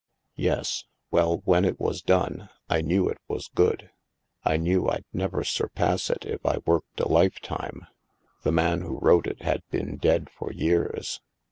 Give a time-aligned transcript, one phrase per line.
[0.37, 0.85] Yes.
[1.11, 3.91] Well, when it was done, I knew it was good.
[4.43, 7.85] I knew I'd never surpass it if I worked a lifetime.
[8.41, 11.21] The man who wrote it had been dead for years.